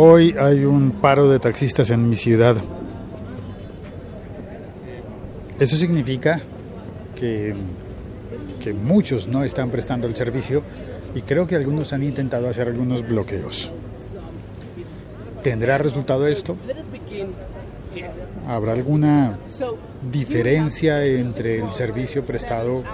[0.00, 2.56] Hoy hay un paro de taxistas en mi ciudad.
[5.58, 6.40] Eso significa
[7.16, 7.52] que,
[8.62, 10.62] que muchos no están prestando el servicio
[11.16, 13.72] y creo que algunos han intentado hacer algunos bloqueos.
[15.42, 16.54] ¿Tendrá resultado esto?
[18.46, 19.36] ¿Habrá alguna
[20.12, 22.84] diferencia entre el servicio prestado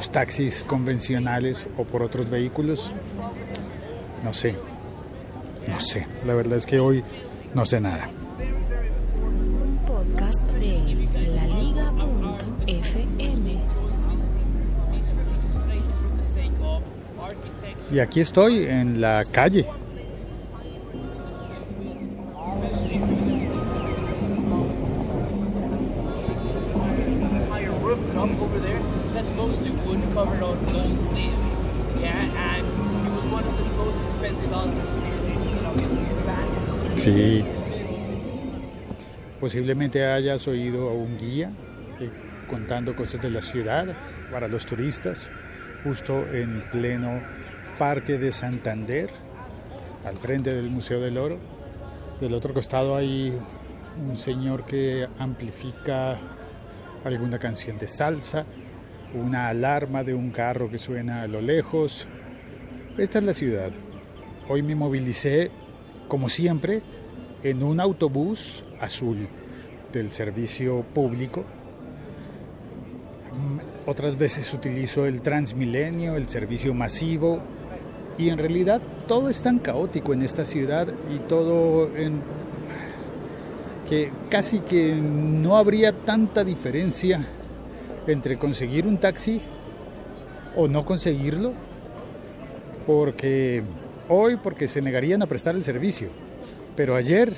[0.00, 2.90] los taxis convencionales o por otros vehículos?
[4.24, 4.54] No sé,
[5.68, 6.06] no sé.
[6.24, 7.04] La verdad es que hoy
[7.52, 8.08] no sé nada.
[9.86, 12.00] podcast de laliga.fm.
[17.92, 19.66] Y aquí estoy en la calle.
[39.50, 41.50] Posiblemente hayas oído a un guía
[41.98, 42.08] eh,
[42.48, 43.96] contando cosas de la ciudad
[44.30, 45.28] para los turistas,
[45.82, 47.20] justo en pleno
[47.76, 49.10] Parque de Santander,
[50.04, 51.40] al frente del Museo del Oro.
[52.20, 53.36] Del otro costado hay
[54.00, 56.16] un señor que amplifica
[57.04, 58.46] alguna canción de salsa,
[59.14, 62.06] una alarma de un carro que suena a lo lejos.
[62.96, 63.72] Esta es la ciudad.
[64.48, 65.50] Hoy me movilicé,
[66.06, 66.82] como siempre,
[67.42, 69.28] en un autobús azul
[69.92, 71.44] del servicio público.
[73.86, 77.40] Otras veces utilizo el Transmilenio, el servicio masivo,
[78.18, 82.20] y en realidad todo es tan caótico en esta ciudad y todo en
[83.88, 87.26] que casi que no habría tanta diferencia
[88.06, 89.40] entre conseguir un taxi
[90.54, 91.52] o no conseguirlo,
[92.86, 93.62] porque
[94.08, 96.08] hoy porque se negarían a prestar el servicio,
[96.76, 97.32] pero ayer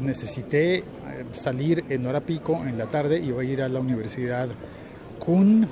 [0.00, 0.84] necesité eh,
[1.32, 4.48] salir en hora pico en la tarde iba a ir a la universidad
[5.18, 5.68] Kuhn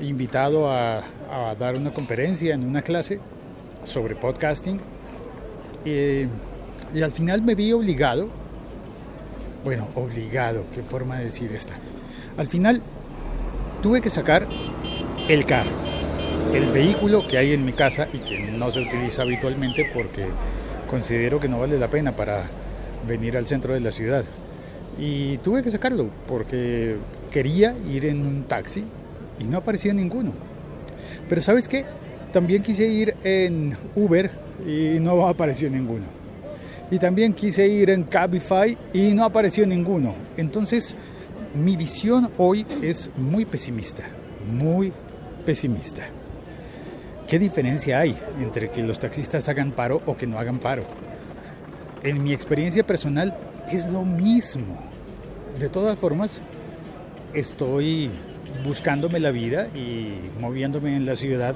[0.00, 0.98] invitado a,
[1.30, 3.18] a dar una conferencia en una clase
[3.84, 4.80] sobre podcasting
[5.84, 6.28] eh,
[6.94, 8.28] y al final me vi obligado
[9.66, 11.74] bueno, obligado, qué forma de decir esta.
[12.36, 12.80] Al final
[13.82, 14.46] tuve que sacar
[15.28, 15.72] el carro,
[16.54, 20.26] el vehículo que hay en mi casa y que no se utiliza habitualmente porque
[20.88, 22.44] considero que no vale la pena para
[23.06, 24.24] venir al centro de la ciudad.
[24.98, 26.96] Y tuve que sacarlo porque
[27.30, 28.84] quería ir en un taxi
[29.38, 30.32] y no aparecía ninguno.
[31.28, 31.84] Pero ¿sabes qué?
[32.32, 34.30] También quise ir en Uber
[34.66, 36.16] y no apareció ninguno
[36.90, 40.14] y también quise ir en Cabify y no apareció ninguno.
[40.36, 40.96] Entonces,
[41.54, 44.04] mi visión hoy es muy pesimista,
[44.50, 44.92] muy
[45.44, 46.02] pesimista.
[47.26, 50.84] ¿Qué diferencia hay entre que los taxistas hagan paro o que no hagan paro?
[52.02, 53.36] En mi experiencia personal
[53.70, 54.78] es lo mismo.
[55.58, 56.40] De todas formas,
[57.32, 58.10] estoy
[58.64, 61.54] buscándome la vida y moviéndome en la ciudad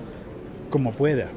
[0.70, 1.28] como pueda.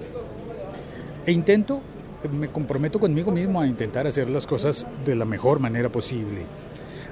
[1.25, 1.81] E intento
[2.30, 6.46] me comprometo conmigo mismo a intentar hacer las cosas de la mejor manera posible,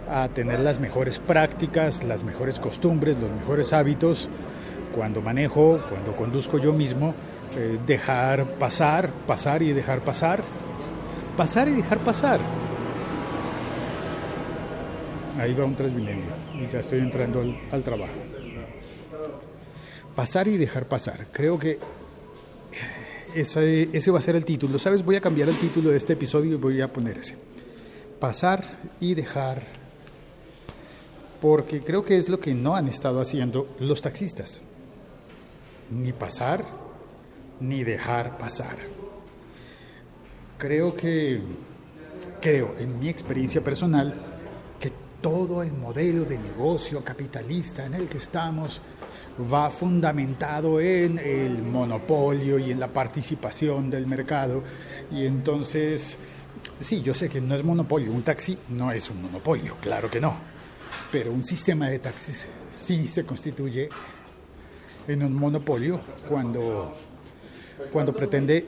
[0.10, 4.30] a tener las mejores prácticas, las mejores costumbres, los mejores hábitos.
[4.96, 7.14] Cuando manejo, cuando conduzco yo mismo,
[7.58, 10.44] eh, dejar pasar, pasar y dejar pasar,
[11.38, 12.40] pasar y dejar pasar.
[15.38, 16.26] Ahí va un Transmilenio
[16.60, 18.14] y ya estoy entrando al, al trabajo.
[20.16, 21.28] Pasar y dejar pasar.
[21.32, 21.80] Creo que
[23.36, 24.78] ese, ese, va a ser el título.
[24.78, 25.04] ¿Sabes?
[25.04, 27.38] Voy a cambiar el título de este episodio y voy a poner ese.
[28.20, 28.64] Pasar
[29.00, 29.64] y dejar.
[31.40, 34.62] Porque creo que es lo que no han estado haciendo los taxistas.
[35.90, 36.66] Ni pasar,
[37.60, 38.78] ni dejar pasar.
[40.62, 41.42] Creo que,
[42.40, 44.14] creo, en mi experiencia personal,
[44.80, 48.80] que todo el modelo de negocio capitalista en el que estamos
[49.52, 54.62] va fundamentado en el monopolio y en la participación del mercado.
[55.12, 56.20] Y entonces,
[56.80, 60.22] sí, yo sé que no es monopolio, un taxi no es un monopolio, claro que
[60.22, 60.36] no,
[61.12, 63.90] pero un sistema de taxis sí se constituye
[65.08, 66.00] en un monopolio
[66.30, 66.96] cuando,
[67.92, 68.68] cuando pretende,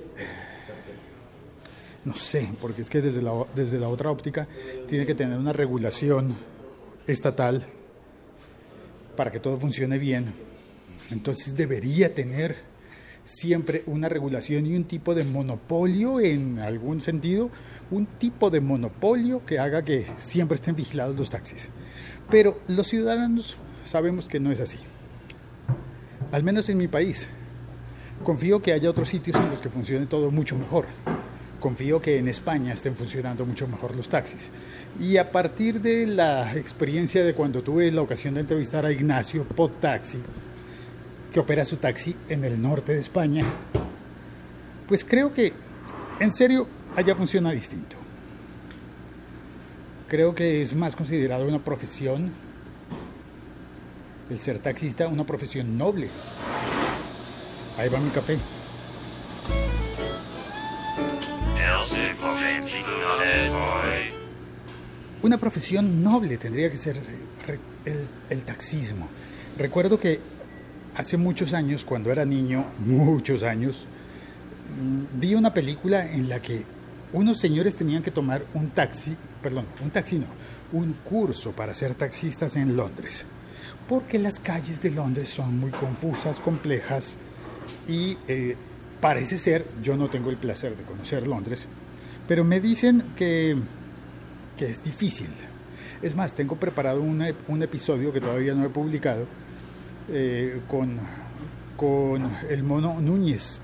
[2.05, 4.47] no sé, porque es que desde la, desde la otra óptica
[4.87, 6.35] tiene que tener una regulación
[7.07, 7.65] estatal
[9.15, 10.33] para que todo funcione bien
[11.11, 12.57] entonces debería tener
[13.23, 17.49] siempre una regulación y un tipo de monopolio en algún sentido,
[17.91, 21.69] un tipo de monopolio que haga que siempre estén vigilados los taxis.
[22.29, 24.79] Pero los ciudadanos sabemos que no es así.
[26.31, 27.27] Al menos en mi país.
[28.23, 30.85] Confío que haya otros sitios en los que funcione todo mucho mejor.
[31.63, 34.51] Confío que en España estén funcionando mucho mejor los taxis.
[34.99, 39.45] Y a partir de la experiencia de cuando tuve la ocasión de entrevistar a Ignacio
[39.45, 40.17] Pod Taxi,
[41.31, 43.45] que opera su taxi en el norte de España,
[44.89, 45.53] pues creo que
[46.19, 46.67] en serio
[46.97, 47.95] allá funciona distinto.
[50.09, 52.29] Creo que es más considerado una profesión,
[54.29, 56.09] el ser taxista, una profesión noble.
[57.77, 58.37] Ahí va mi café.
[65.23, 66.99] Una profesión noble tendría que ser
[67.85, 69.07] el, el, taxismo.
[69.57, 70.19] Recuerdo que
[70.95, 73.87] hace muchos años, cuando era niño, muchos años,
[74.81, 76.65] mm, vi una película en la que
[77.13, 80.25] unos señores tenían que tomar un taxi, perdón, un taxi no,
[80.73, 83.23] un curso para ser taxistas en Londres.
[83.87, 87.15] Porque las calles de Londres son muy confusas, complejas
[87.87, 88.57] y eh,
[88.99, 91.67] parece ser, yo no tengo el placer de conocer Londres,
[92.27, 93.55] pero me dicen que,
[94.57, 95.29] que es difícil.
[96.01, 99.25] Es más, tengo preparado un, un episodio que todavía no he publicado
[100.09, 100.99] eh, con,
[101.77, 103.61] con el mono Núñez,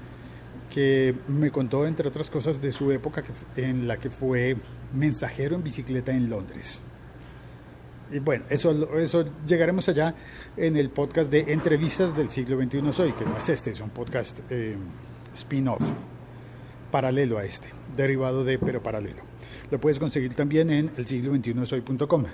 [0.74, 3.24] que me contó, entre otras cosas, de su época
[3.56, 4.56] en la que fue
[4.94, 6.82] mensajero en bicicleta en Londres.
[8.12, 10.16] Y bueno, eso, eso llegaremos allá
[10.58, 13.90] en el podcast de entrevistas del siglo XXI Soy, que no es este, es un
[13.90, 14.76] podcast eh,
[15.36, 15.84] spin-off,
[16.92, 19.22] paralelo a este, derivado de, pero paralelo.
[19.72, 22.26] Lo puedes conseguir también en el siglo 21 soy.com.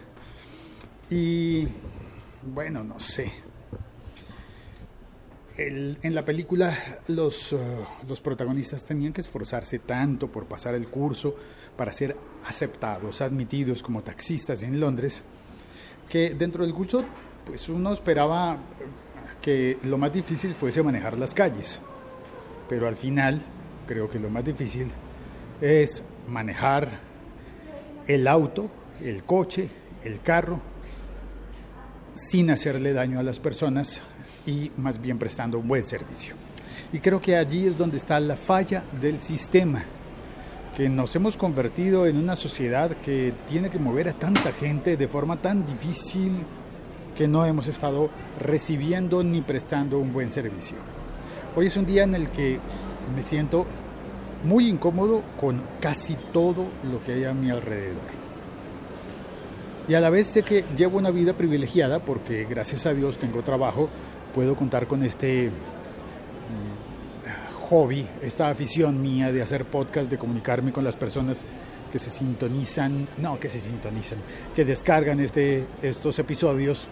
[1.09, 1.67] Y
[2.53, 3.31] bueno, no sé.
[5.57, 7.57] en la película los, uh,
[8.07, 11.35] los protagonistas tenían que esforzarse tanto por pasar el curso
[11.77, 12.15] para ser
[12.45, 15.23] aceptados, admitidos como taxistas en Londres,
[16.09, 17.05] que dentro del curso
[17.45, 18.57] pues uno esperaba
[19.41, 21.79] que lo más difícil fuese manejar las calles,
[22.67, 23.41] pero al final
[23.85, 24.87] creo que lo más difícil
[25.61, 26.99] es manejar
[28.07, 28.69] el auto,
[29.01, 29.69] el coche,
[30.03, 30.59] el carro,
[32.13, 34.01] sin hacerle daño a las personas
[34.45, 36.35] y más bien prestando un buen servicio.
[36.93, 39.83] Y creo que allí es donde está la falla del sistema
[40.75, 45.07] que nos hemos convertido en una sociedad que tiene que mover a tanta gente de
[45.07, 46.31] forma tan difícil
[47.15, 48.09] que no hemos estado
[48.41, 50.75] recibiendo ni prestando un buen servicio.
[51.55, 52.59] Hoy es un día en el que
[53.13, 53.65] me siento
[54.43, 58.25] muy incómodo con casi todo lo que hay a mi alrededor.
[59.87, 63.43] Y a la vez sé que llevo una vida privilegiada porque gracias a Dios tengo
[63.43, 63.89] trabajo,
[64.33, 65.51] puedo contar con este
[67.69, 71.45] hobby, esta afición mía de hacer podcast, de comunicarme con las personas
[71.91, 74.19] que se sintonizan, no, que se sintonizan,
[74.55, 76.87] que descargan este, estos episodios.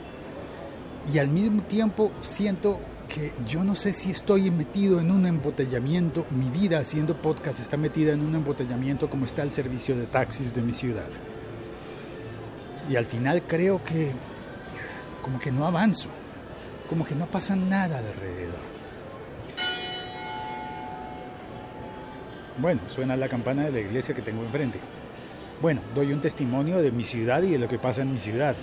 [1.13, 6.25] Y al mismo tiempo siento que yo no sé si estoy metido en un embotellamiento,
[6.31, 10.53] mi vida haciendo podcast está metida en un embotellamiento como está el servicio de taxis
[10.53, 11.09] de mi ciudad.
[12.89, 14.11] Y al final creo que
[15.21, 16.09] como que no avanzo,
[16.89, 18.73] como que no pasa nada alrededor.
[22.57, 24.79] Bueno, suena la campana de la iglesia que tengo enfrente.
[25.61, 28.55] Bueno, doy un testimonio de mi ciudad y de lo que pasa en mi ciudad,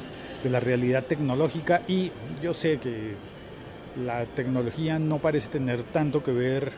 [0.42, 3.14] de la realidad tecnológica y yo sé que
[3.96, 6.72] la tecnología no parece tener tanto que ver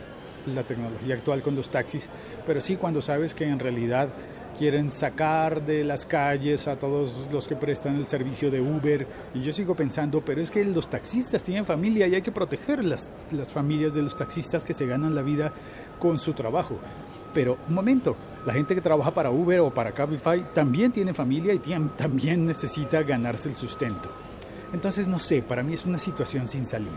[0.45, 2.09] la tecnología actual con los taxis,
[2.45, 4.09] pero sí cuando sabes que en realidad
[4.57, 9.07] quieren sacar de las calles a todos los que prestan el servicio de Uber.
[9.33, 12.83] Y yo sigo pensando, pero es que los taxistas tienen familia y hay que proteger
[12.83, 15.51] las, las familias de los taxistas que se ganan la vida
[15.99, 16.77] con su trabajo.
[17.33, 18.15] Pero un momento,
[18.45, 21.59] la gente que trabaja para Uber o para Cabify también tiene familia y
[21.97, 24.09] también necesita ganarse el sustento.
[24.73, 26.91] Entonces, no sé, para mí es una situación sin salida.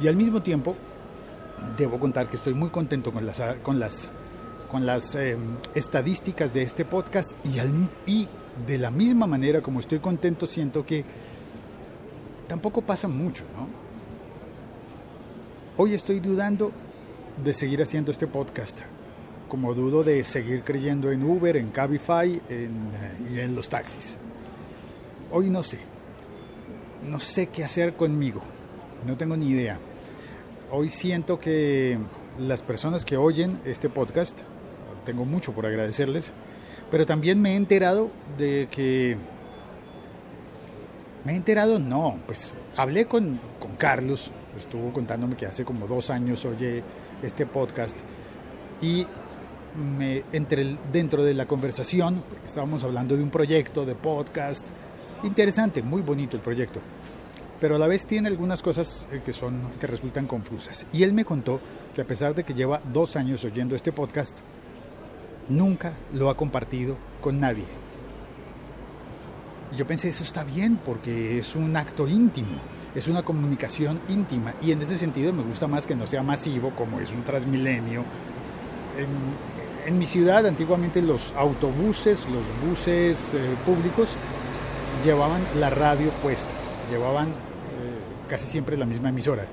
[0.00, 0.76] Y al mismo tiempo,
[1.76, 4.10] debo contar que estoy muy contento con las, con las
[4.70, 7.58] con las em, estadísticas de este podcast y,
[8.10, 8.28] y
[8.66, 11.04] de la misma manera como estoy contento siento que
[12.46, 13.66] tampoco pasa mucho, ¿no?
[15.78, 16.72] Hoy estoy dudando
[17.42, 18.80] de seguir haciendo este podcast,
[19.48, 22.90] como dudo de seguir creyendo en Uber, en Cabify en,
[23.32, 24.18] y en los taxis.
[25.30, 25.78] Hoy no sé,
[27.06, 28.40] no sé qué hacer conmigo,
[29.06, 29.78] no tengo ni idea.
[30.70, 31.98] Hoy siento que
[32.38, 34.40] las personas que oyen este podcast
[35.04, 36.32] tengo mucho por agradecerles,
[36.90, 39.16] pero también me he enterado de que...
[41.24, 46.10] Me he enterado, no, pues hablé con, con Carlos, estuvo contándome que hace como dos
[46.10, 46.82] años oye
[47.22, 47.98] este podcast
[48.80, 49.06] y
[49.76, 54.68] me, entre dentro de la conversación, estábamos hablando de un proyecto de podcast,
[55.24, 56.80] interesante, muy bonito el proyecto.
[57.60, 60.86] pero a la vez tiene algunas cosas eh, que, son, que resultan confusas.
[60.92, 61.60] Y él me contó
[61.94, 64.38] que a pesar de que lleva dos años oyendo este podcast,
[65.48, 67.64] nunca lo ha compartido con nadie.
[69.76, 72.58] Yo pensé, eso está bien porque es un acto íntimo,
[72.94, 76.70] es una comunicación íntima y en ese sentido me gusta más que no sea masivo
[76.70, 78.04] como es un transmilenio.
[78.96, 84.16] En, en mi ciudad antiguamente los autobuses, los buses eh, públicos
[85.04, 86.50] llevaban la radio puesta,
[86.90, 87.28] llevaban
[88.28, 89.46] casi siempre la misma emisora.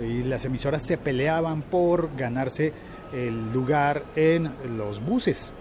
[0.00, 2.72] Y las emisoras se peleaban por ganarse
[3.12, 5.54] el lugar en los buses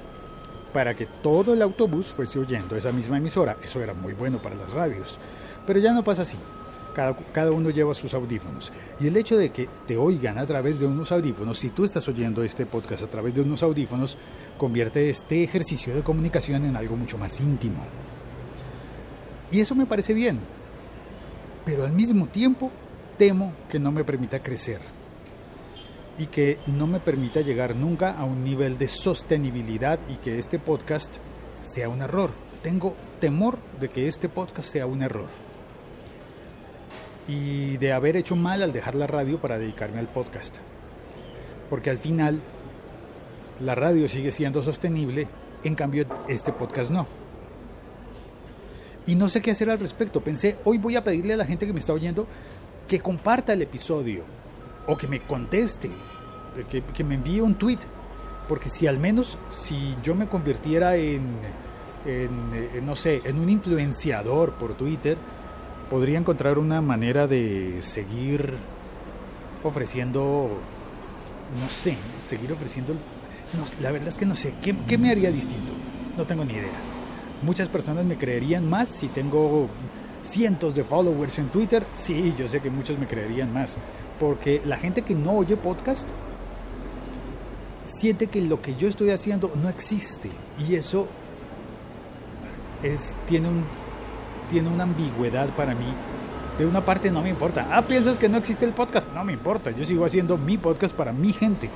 [0.72, 3.58] para que todo el autobús fuese oyendo esa misma emisora.
[3.62, 5.20] Eso era muy bueno para las radios.
[5.68, 6.38] Pero ya no pasa así.
[6.96, 8.72] Cada, cada, uno lleva sus audífonos.
[9.00, 12.08] Y el hecho de que te oigan a través de unos audífonos, si tú estás
[12.08, 14.18] oyendo este podcast a través de unos audífonos,
[14.58, 17.86] convierte este ejercicio de comunicación en algo mucho más íntimo.
[19.51, 20.39] Y eso me parece bien,
[21.65, 22.72] pero al mismo tiempo
[23.17, 24.79] temo que no me permita crecer
[26.17, 30.58] y que no me permita llegar nunca a un nivel de sostenibilidad y que este
[30.58, 31.17] podcast
[31.62, 32.31] sea un error.
[32.62, 35.27] Tengo temor de que este podcast sea un error
[37.27, 40.58] y de haber hecho mal al dejar la radio para dedicarme al podcast.
[41.70, 42.39] Porque al final
[43.60, 45.27] la radio sigue siendo sostenible,
[45.63, 47.21] en cambio este podcast no
[49.08, 50.22] y no sé qué hacer al respecto.
[50.22, 52.27] Pensé, hoy voy a pedirle a la gente que me está oyendo
[52.88, 54.24] que comparta el episodio
[54.88, 55.89] o que me conteste,
[56.70, 57.79] que, que me envíe un tweet.
[58.48, 61.29] Porque si al menos si yo me convirtiera en,
[62.05, 65.17] en, no sé, en un influenciador por Twitter,
[65.89, 68.53] podría encontrar una manera de seguir
[69.63, 70.50] ofreciendo,
[71.62, 72.93] no sé, seguir ofreciendo...
[72.93, 75.74] No, la verdad es que no sé, ¿qué, ¿qué me haría distinto?
[76.17, 76.91] No tengo ni idea.
[77.42, 79.68] Muchas personas me creerían más si tengo
[80.22, 81.84] cientos de followers en Twitter.
[81.94, 83.78] Sí, yo sé que muchos me creerían más.
[84.20, 86.10] Porque la gente que no oye podcast
[87.84, 90.30] siente que lo que yo estoy haciendo no existe.
[90.60, 91.08] Y eso
[92.84, 93.64] es, tiene, un,
[94.50, 95.94] tiene una ambigüedad para mí.
[96.60, 97.68] De una parte no me importa.
[97.72, 99.12] Ah, piensas que no existe el podcast.
[99.14, 99.72] No me importa.
[99.72, 101.70] Yo sigo haciendo mi podcast para mi gente.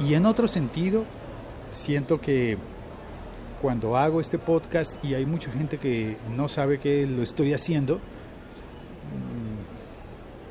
[0.00, 1.04] Y en otro sentido,
[1.70, 2.58] siento que
[3.66, 7.96] cuando hago este podcast y hay mucha gente que no sabe que lo estoy haciendo,
[7.96, 8.00] mm,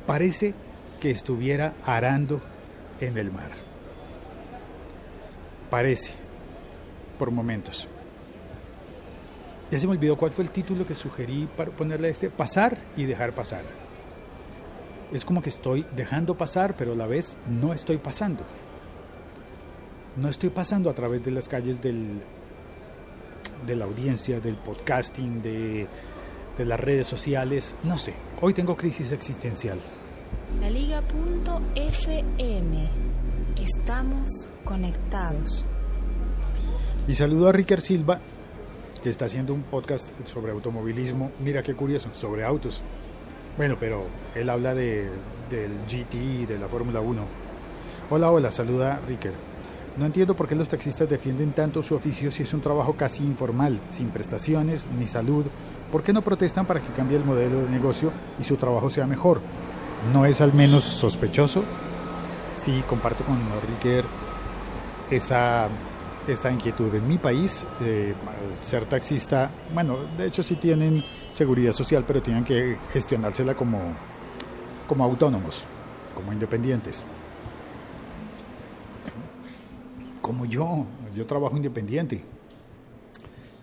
[0.06, 0.52] parece
[1.00, 2.42] que estuviera arando
[3.00, 3.52] en el mar.
[5.70, 6.12] Parece,
[7.18, 7.88] por momentos.
[9.70, 12.76] Ya se me olvidó cuál fue el título que sugerí para ponerle a este, pasar
[12.98, 13.62] y dejar pasar.
[15.10, 18.44] Es como que estoy dejando pasar, pero a la vez no estoy pasando.
[20.16, 22.20] No estoy pasando a través de las calles del
[23.64, 25.86] de la audiencia, del podcasting, de,
[26.56, 27.76] de las redes sociales.
[27.84, 29.78] No sé, hoy tengo crisis existencial.
[30.60, 31.06] La Liga.fm.
[33.56, 35.66] Estamos conectados.
[37.08, 38.20] Y saludo a Ricker Silva,
[39.02, 41.30] que está haciendo un podcast sobre automovilismo.
[41.40, 42.82] Mira qué curioso, sobre autos.
[43.56, 45.08] Bueno, pero él habla de,
[45.50, 47.22] del GT y de la Fórmula 1.
[48.10, 49.32] Hola, hola, saluda Ricker.
[49.96, 53.24] No entiendo por qué los taxistas defienden tanto su oficio si es un trabajo casi
[53.24, 55.46] informal, sin prestaciones ni salud.
[55.90, 59.06] ¿Por qué no protestan para que cambie el modelo de negocio y su trabajo sea
[59.06, 59.40] mejor?
[60.12, 61.64] ¿No es al menos sospechoso?
[62.54, 64.04] Sí, comparto con Ricker
[65.10, 65.68] esa,
[66.28, 66.94] esa inquietud.
[66.94, 68.14] En mi país, eh,
[68.60, 73.78] ser taxista, bueno, de hecho sí tienen seguridad social, pero tienen que gestionársela como,
[74.86, 75.64] como autónomos,
[76.14, 77.06] como independientes
[80.26, 82.20] como yo, yo trabajo independiente.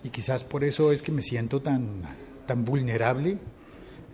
[0.01, 2.03] Y quizás por eso es que me siento tan,
[2.45, 3.37] tan vulnerable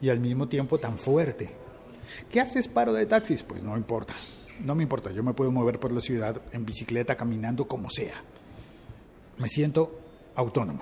[0.01, 1.51] y al mismo tiempo tan fuerte.
[2.32, 3.44] ¿Qué haces paro de taxis?
[3.44, 4.15] Pues no importa,
[4.65, 8.15] no me importa, yo me puedo mover por la ciudad en bicicleta, caminando, como sea.
[9.38, 10.00] Me siento
[10.34, 10.82] autónomo.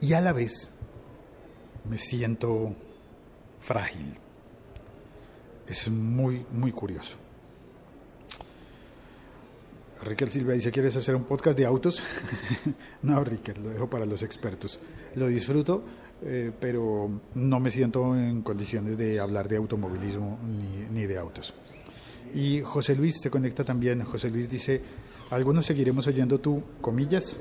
[0.00, 0.70] Y a la vez
[1.90, 2.74] me siento
[3.60, 4.14] frágil.
[5.66, 7.18] Es muy, muy curioso.
[10.02, 12.02] Ricker Silva dice, ¿quieres hacer un podcast de autos?
[13.02, 14.78] no, Ricker, lo dejo para los expertos.
[15.14, 15.82] Lo disfruto,
[16.22, 21.54] eh, pero no me siento en condiciones de hablar de automovilismo ni, ni de autos.
[22.34, 24.04] Y José Luis se conecta también.
[24.04, 24.82] José Luis dice,
[25.30, 27.40] algunos seguiremos oyendo tu, comillas,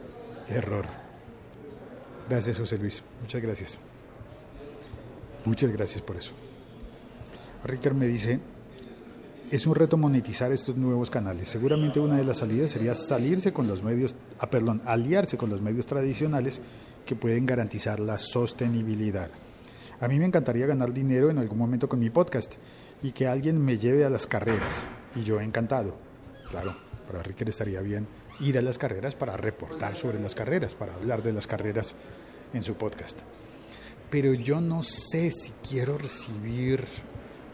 [0.49, 0.85] error.
[2.29, 3.03] Gracias, José Luis.
[3.21, 3.79] Muchas gracias.
[5.45, 6.33] Muchas gracias por eso.
[7.63, 8.39] Ricker me dice,
[9.49, 11.47] es un reto monetizar estos nuevos canales.
[11.47, 15.61] Seguramente una de las salidas sería salirse con los medios, ah, perdón, aliarse con los
[15.61, 16.61] medios tradicionales
[17.05, 19.29] que pueden garantizar la sostenibilidad.
[20.01, 22.55] A mí me encantaría ganar dinero en algún momento con mi podcast
[23.01, 24.87] y que alguien me lleve a las carreras.
[25.15, 25.95] Y yo encantado.
[26.49, 26.75] Claro,
[27.07, 28.07] para Ricker estaría bien
[28.41, 31.95] ir a las carreras para reportar sobre las carreras, para hablar de las carreras
[32.53, 33.21] en su podcast.
[34.09, 36.83] Pero yo no sé si quiero recibir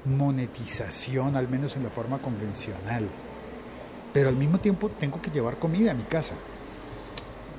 [0.05, 3.07] monetización, al menos en la forma convencional.
[4.13, 6.35] Pero al mismo tiempo tengo que llevar comida a mi casa.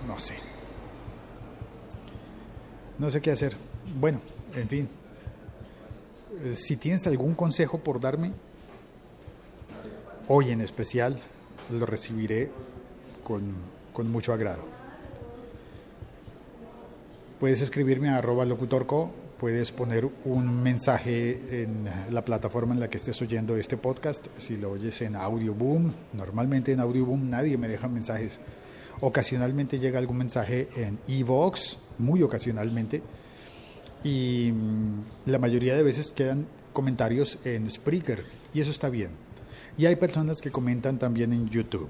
[0.06, 0.34] No sé.
[2.98, 3.56] No sé qué hacer.
[3.98, 4.20] Bueno,
[4.54, 4.88] en fin.
[6.42, 8.32] Eh, si tienes algún consejo por darme,
[10.28, 11.18] hoy en especial,
[11.70, 12.50] lo recibiré
[13.22, 13.54] con,
[13.92, 14.62] con mucho agrado.
[17.40, 22.96] Puedes escribirme a arroba locutorco, puedes poner un mensaje en la plataforma en la que
[22.96, 24.26] estés oyendo este podcast.
[24.38, 28.40] Si lo oyes en Audioboom, normalmente en Audioboom nadie me deja mensajes.
[29.00, 33.02] Ocasionalmente llega algún mensaje en Evox, muy ocasionalmente.
[34.04, 39.10] Y mm, la mayoría de veces quedan comentarios en Spreaker, y eso está bien.
[39.76, 41.88] Y hay personas que comentan también en YouTube,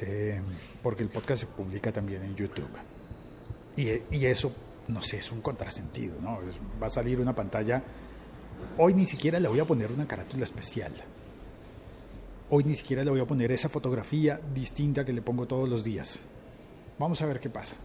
[0.00, 0.40] eh,
[0.82, 2.68] porque el podcast se publica también en YouTube.
[3.76, 4.52] Y, y eso,
[4.88, 6.40] no sé, es un contrasentido, ¿no?
[6.82, 7.82] Va a salir una pantalla.
[8.78, 10.92] Hoy ni siquiera le voy a poner una carátula especial.
[12.50, 15.84] Hoy ni siquiera le voy a poner esa fotografía distinta que le pongo todos los
[15.84, 16.20] días.
[16.98, 17.76] Vamos a ver qué pasa.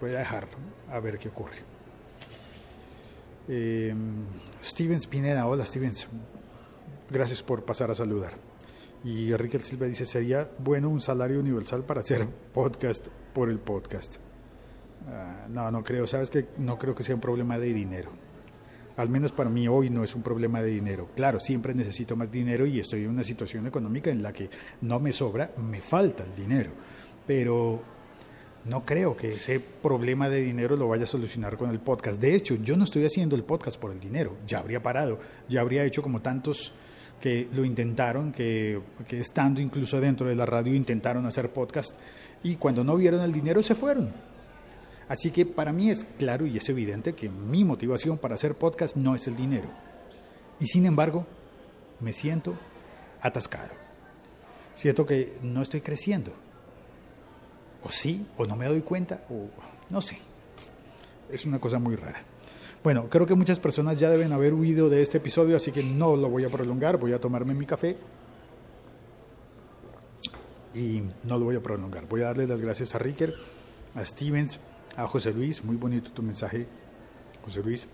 [0.00, 0.56] Voy a dejarlo,
[0.90, 1.56] a ver qué ocurre.
[3.48, 3.94] Eh,
[4.62, 6.08] Stevens Pineda, hola Stevens.
[7.10, 8.34] Gracias por pasar a saludar.
[9.04, 14.16] Y Enrique Silva dice, sería bueno un salario universal para hacer podcast por el podcast.
[15.08, 18.10] Ah, no, no creo, sabes que no creo que sea un problema de dinero.
[18.96, 21.08] Al menos para mí hoy no es un problema de dinero.
[21.16, 24.48] Claro, siempre necesito más dinero y estoy en una situación económica en la que
[24.82, 26.70] no me sobra, me falta el dinero.
[27.26, 27.82] Pero
[28.66, 32.20] no creo que ese problema de dinero lo vaya a solucionar con el podcast.
[32.20, 34.36] De hecho, yo no estoy haciendo el podcast por el dinero.
[34.46, 35.18] Ya habría parado,
[35.48, 36.72] ya habría hecho como tantos
[37.20, 41.96] que lo intentaron, que, que estando incluso dentro de la radio intentaron hacer podcast
[42.42, 44.33] y cuando no vieron el dinero se fueron.
[45.08, 48.96] Así que para mí es claro y es evidente que mi motivación para hacer podcast
[48.96, 49.68] no es el dinero.
[50.60, 51.26] Y sin embargo,
[52.00, 52.54] me siento
[53.20, 53.70] atascado.
[54.74, 56.32] Siento que no estoy creciendo.
[57.82, 59.48] O sí, o no me doy cuenta, o
[59.90, 60.18] no sé.
[61.30, 62.22] Es una cosa muy rara.
[62.82, 66.16] Bueno, creo que muchas personas ya deben haber huido de este episodio, así que no
[66.16, 66.98] lo voy a prolongar.
[66.98, 67.96] Voy a tomarme mi café
[70.74, 72.06] y no lo voy a prolongar.
[72.06, 73.34] Voy a darle las gracias a Ricker,
[73.94, 74.60] a Stevens,
[74.96, 75.64] a José Luis.
[75.64, 76.66] Muy bonito tu mensaje,
[77.44, 77.86] José Luis.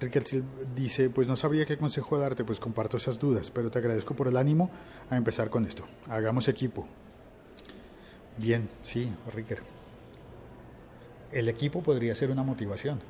[0.00, 0.42] Sil-
[0.74, 4.26] dice, pues no sabía qué consejo darte, pues comparto esas dudas, pero te agradezco por
[4.26, 4.68] el ánimo
[5.08, 5.84] a empezar con esto.
[6.08, 6.86] Hagamos equipo.
[8.36, 9.60] Bien, sí, Ricker.
[11.30, 13.00] El equipo podría ser una motivación.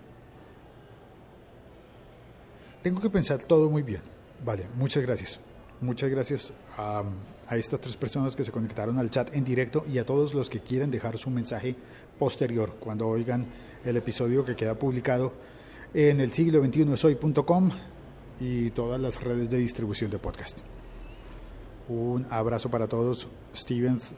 [2.83, 4.03] Tengo que pensar todo muy bien.
[4.45, 5.41] Vale, muchas gracias.
[5.81, 7.05] Muchas gracias a,
[7.53, 10.49] a estas tres personas que se conectaron al chat en directo y a todos los
[10.49, 11.77] que quieren dejar su mensaje
[12.19, 13.47] posterior cuando oigan
[13.85, 15.35] el episodio que queda publicado
[15.93, 17.71] en el siglo 21 soy.com
[18.41, 20.61] y todas las redes de distribución de podcast.
[21.91, 23.29] Un abrazo para todos.
[23.55, 24.15] Stevens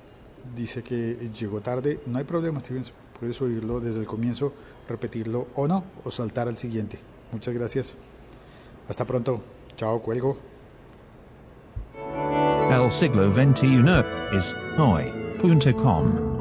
[0.55, 1.99] dice que llegó tarde.
[2.07, 2.93] No hay problema, Stevens.
[3.19, 4.53] Puedes oírlo desde el comienzo,
[4.89, 7.01] repetirlo o no, o saltar al siguiente.
[7.33, 7.97] Muchas gracias.
[8.89, 9.43] Hasta pronto.
[9.77, 10.54] Chao, cuelgo.
[12.85, 14.05] El siglo XXI
[14.37, 16.34] es hoy.com.